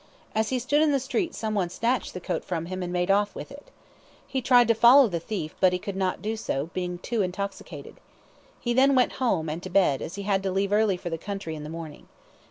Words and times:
As 0.33 0.49
he 0.49 0.57
stood 0.57 0.81
in 0.81 0.91
the 0.91 0.99
street 0.99 1.35
some 1.35 1.53
one 1.53 1.69
snatched 1.69 2.15
the 2.15 2.19
coat 2.19 2.43
from 2.43 2.65
him 2.65 2.81
and 2.81 2.91
made 2.91 3.11
off 3.11 3.35
with 3.35 3.51
it. 3.51 3.69
He 4.25 4.41
tried 4.41 4.67
to 4.69 4.73
follow 4.73 5.07
the 5.07 5.19
thief, 5.19 5.53
but 5.59 5.73
he 5.73 5.77
could 5.77 5.95
not 5.95 6.23
do 6.23 6.35
so, 6.35 6.71
being 6.73 6.97
too 6.97 7.21
intoxicated. 7.21 7.97
He 8.59 8.73
then 8.73 8.95
went 8.95 9.11
home, 9.21 9.47
and 9.47 9.61
to 9.61 9.69
bed, 9.69 10.01
as 10.01 10.15
he 10.15 10.23
had 10.23 10.41
to 10.41 10.51
leave 10.51 10.73
early 10.73 10.97
for 10.97 11.11
the 11.11 11.19
country 11.19 11.53
in 11.53 11.63
the 11.63 11.69
morning. 11.69 12.07